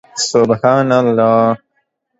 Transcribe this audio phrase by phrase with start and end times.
[0.29, 1.41] سبحان الله